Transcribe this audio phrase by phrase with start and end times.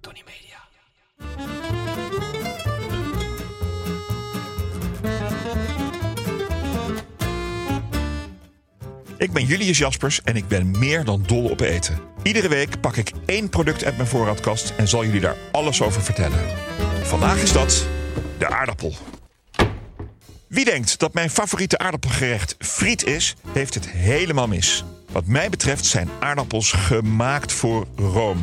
[0.00, 0.58] Tony Media.
[9.16, 11.98] Ik ben Julius Jaspers en ik ben meer dan dol op eten.
[12.22, 16.02] Iedere week pak ik één product uit mijn voorraadkast en zal jullie daar alles over
[16.02, 16.48] vertellen.
[17.02, 17.86] Vandaag is dat
[18.38, 18.94] de aardappel.
[20.50, 24.84] Wie denkt dat mijn favoriete aardappelgerecht friet is, heeft het helemaal mis.
[25.12, 28.40] Wat mij betreft zijn aardappels gemaakt voor Rome.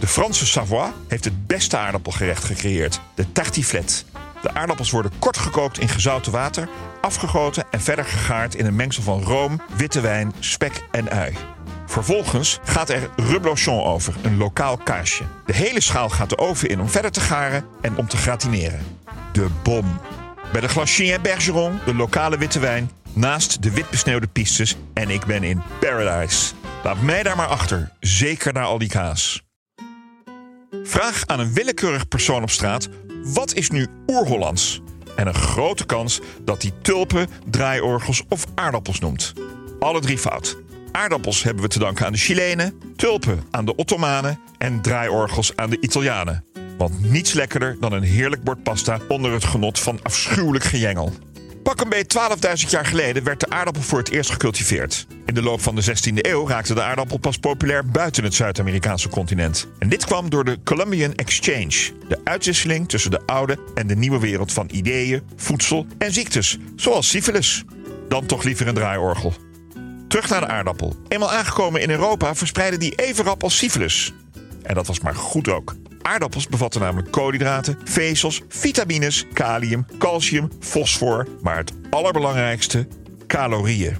[0.00, 4.02] De Franse Savoie heeft het beste aardappelgerecht gecreëerd, de tartiflette.
[4.42, 6.68] De aardappels worden kort gekookt in gezouten water,
[7.00, 11.34] afgegoten en verder gegaard in een mengsel van room, witte wijn, spek en ui.
[11.86, 15.24] Vervolgens gaat er reblochon over, een lokaal kaasje.
[15.46, 18.84] De hele schaal gaat de oven in om verder te garen en om te gratineren.
[19.32, 20.00] De bom.
[20.54, 25.26] Bij de Glacier Bergeron, de lokale witte wijn, naast de wit besneeuwde pistes en ik
[25.26, 26.54] ben in paradise.
[26.84, 29.42] Laat mij daar maar achter, zeker na al die kaas.
[30.82, 32.88] Vraag aan een willekeurig persoon op straat:
[33.22, 34.80] wat is nu oer-Hollands?
[35.16, 39.32] En een grote kans dat hij tulpen, draaiorgels of aardappels noemt.
[39.78, 40.56] Alle drie fout.
[40.92, 45.70] Aardappels hebben we te danken aan de Chilenen, tulpen aan de Ottomanen en draaiorgels aan
[45.70, 46.53] de Italianen.
[46.78, 51.12] Want niets lekkerder dan een heerlijk bord pasta onder het genot van afschuwelijk gejengel.
[51.64, 55.06] Pak een beetje 12.000 jaar geleden werd de aardappel voor het eerst gecultiveerd.
[55.26, 59.08] In de loop van de 16e eeuw raakte de aardappel pas populair buiten het Zuid-Amerikaanse
[59.08, 59.68] continent.
[59.78, 64.18] En dit kwam door de Columbian Exchange, de uitwisseling tussen de oude en de nieuwe
[64.18, 67.64] wereld van ideeën, voedsel en ziektes, zoals syfilis.
[68.08, 69.34] Dan toch liever een draaiorgel.
[70.08, 70.96] Terug naar de aardappel.
[71.08, 74.12] Eenmaal aangekomen in Europa verspreidde die even rap als syfilis.
[74.62, 75.74] En dat was maar goed ook.
[76.04, 82.88] Aardappels bevatten namelijk koolhydraten, vezels, vitamines, kalium, calcium, fosfor, maar het allerbelangrijkste,
[83.26, 83.96] calorieën.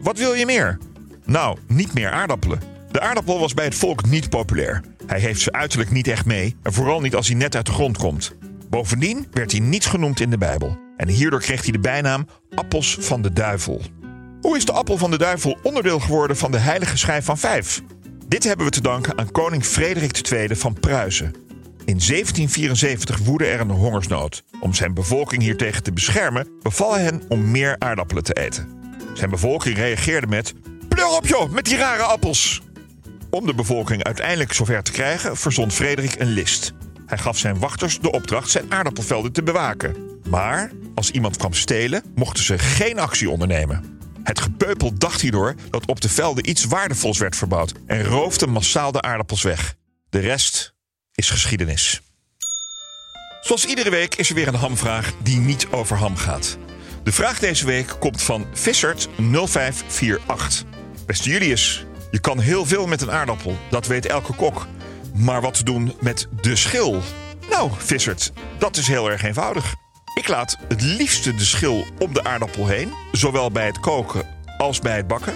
[0.00, 0.78] Wat wil je meer?
[1.24, 2.60] Nou, niet meer aardappelen.
[2.90, 4.82] De aardappel was bij het volk niet populair.
[5.06, 7.72] Hij heeft ze uiterlijk niet echt mee en vooral niet als hij net uit de
[7.72, 8.36] grond komt.
[8.70, 10.78] Bovendien werd hij niet genoemd in de Bijbel.
[10.96, 13.82] En hierdoor kreeg hij de bijnaam appels van de duivel.
[14.40, 17.82] Hoe is de appel van de duivel onderdeel geworden van de heilige schijf van vijf?
[18.28, 21.43] Dit hebben we te danken aan koning Frederik II van Pruisen.
[21.86, 24.42] In 1774 woedde er een hongersnood.
[24.60, 28.68] Om zijn bevolking hiertegen te beschermen, beval hij hen om meer aardappelen te eten.
[29.14, 30.54] Zijn bevolking reageerde met:
[30.88, 32.62] Pleur op joh, met die rare appels!
[33.30, 36.72] Om de bevolking uiteindelijk zover te krijgen, verzond Frederik een list.
[37.06, 39.96] Hij gaf zijn wachters de opdracht zijn aardappelvelden te bewaken.
[40.28, 43.98] Maar als iemand kwam stelen, mochten ze geen actie ondernemen.
[44.22, 48.92] Het gepeupel dacht hierdoor dat op de velden iets waardevols werd verbouwd en roofde massaal
[48.92, 49.74] de aardappels weg.
[50.10, 50.73] De rest
[51.14, 52.00] is geschiedenis.
[53.40, 56.58] Zoals iedere week is er weer een hamvraag die niet over ham gaat.
[57.02, 60.64] De vraag deze week komt van Vissert 0548.
[61.06, 64.66] Beste Julius, je kan heel veel met een aardappel, dat weet elke kok.
[65.14, 67.02] Maar wat te doen met de schil?
[67.50, 69.74] Nou, Vissert, dat is heel erg eenvoudig.
[70.14, 74.26] Ik laat het liefste de schil om de aardappel heen, zowel bij het koken
[74.58, 75.34] als bij het bakken.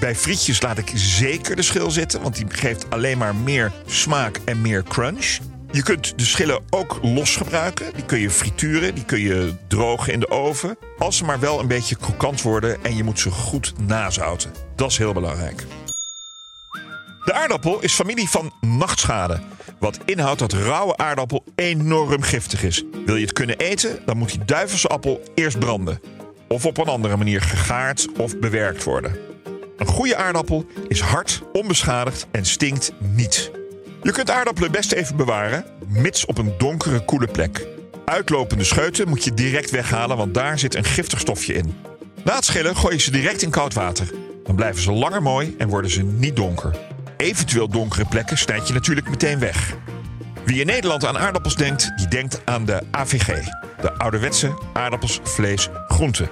[0.00, 4.40] Bij frietjes laat ik zeker de schil zitten, want die geeft alleen maar meer smaak
[4.44, 5.38] en meer crunch.
[5.70, 7.94] Je kunt de schillen ook los gebruiken.
[7.94, 10.78] Die kun je frituren, die kun je drogen in de oven.
[10.98, 14.52] Als ze maar wel een beetje krokant worden en je moet ze goed nazouten.
[14.76, 15.64] Dat is heel belangrijk.
[17.24, 19.40] De aardappel is familie van nachtschade.
[19.78, 22.84] Wat inhoudt dat rauwe aardappel enorm giftig is.
[23.06, 26.00] Wil je het kunnen eten, dan moet die duivelse appel eerst branden.
[26.48, 29.33] Of op een andere manier gegaard of bewerkt worden.
[29.76, 33.50] Een goede aardappel is hard, onbeschadigd en stinkt niet.
[34.02, 37.66] Je kunt aardappelen best even bewaren, mits op een donkere, koele plek.
[38.04, 41.76] Uitlopende scheuten moet je direct weghalen, want daar zit een giftig stofje in.
[42.24, 44.10] Na het schillen gooi je ze direct in koud water.
[44.44, 46.76] Dan blijven ze langer mooi en worden ze niet donker.
[47.16, 49.74] Eventueel donkere plekken snijd je natuurlijk meteen weg.
[50.44, 53.44] Wie in Nederland aan aardappels denkt, die denkt aan de AVG.
[53.80, 56.28] De ouderwetse aardappels, vlees, groenten.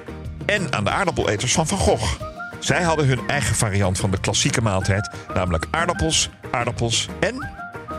[0.46, 2.31] En aan de aardappeleters van Van Gogh.
[2.62, 7.48] Zij hadden hun eigen variant van de klassieke maaltijd, namelijk aardappels, aardappels en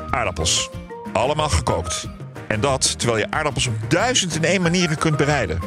[0.10, 0.69] aardappels.
[1.13, 2.07] Allemaal gekookt.
[2.48, 5.60] En dat terwijl je aardappels op duizend en één manieren kunt bereiden.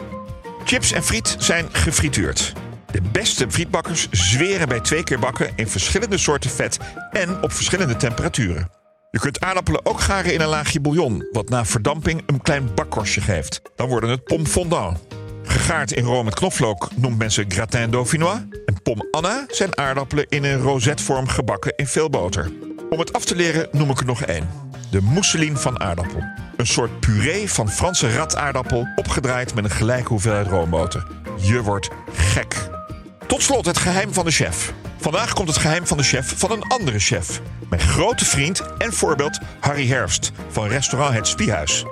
[0.64, 2.52] Chips en friet zijn gefrituurd.
[2.90, 6.78] De beste frietbakkers zweren bij twee keer bakken in verschillende soorten vet
[7.10, 8.70] en op verschillende temperaturen.
[9.10, 13.20] Je kunt aardappelen ook garen in een laagje bouillon, wat na verdamping een klein bakkorstje
[13.20, 13.60] geeft.
[13.74, 14.98] Dan worden het pom fondant.
[15.46, 18.38] Gegaard in room met knoflook noemt men ze gratin dauphinois.
[18.66, 22.50] En pom Anna zijn aardappelen in een rozetvorm gebakken in veel boter.
[22.90, 24.48] Om het af te leren noem ik er nog één.
[24.90, 26.22] De mousseline van aardappel.
[26.56, 31.06] Een soort puree van Franse rataardappel opgedraaid met een gelijke hoeveelheid roomboter.
[31.40, 32.68] Je wordt gek.
[33.26, 34.72] Tot slot het geheim van de chef.
[34.96, 37.40] Vandaag komt het geheim van de chef van een andere chef.
[37.68, 41.84] Mijn grote vriend en voorbeeld Harry Herfst van restaurant Het Spiehuis.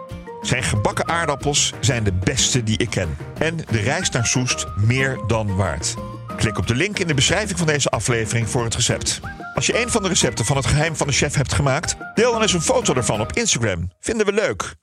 [0.45, 3.17] Zijn gebakken aardappels zijn de beste die ik ken.
[3.39, 5.95] En de reis naar Soest meer dan waard.
[6.37, 9.21] Klik op de link in de beschrijving van deze aflevering voor het recept.
[9.55, 12.33] Als je een van de recepten van het geheim van de chef hebt gemaakt, deel
[12.33, 13.91] dan eens een foto ervan op Instagram.
[14.01, 14.75] Vinden we leuk.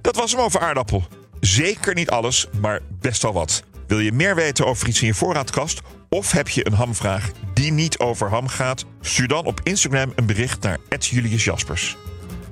[0.00, 1.04] Dat was hem over aardappel.
[1.40, 3.62] Zeker niet alles, maar best wel wat.
[3.86, 5.80] Wil je meer weten over iets in je voorraadkast?
[6.08, 8.84] Of heb je een hamvraag die niet over ham gaat?
[9.00, 11.96] Stuur dan op Instagram een bericht naar Julius Jaspers.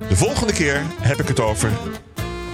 [0.09, 1.71] De volgende keer heb ik het over